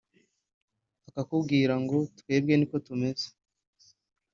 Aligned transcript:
akakubwira 1.09 1.73
ngo 1.83 1.97
“Twebwe 2.19 2.53
ni 2.55 2.65
ko 2.69 2.77
tumeze 2.85 3.27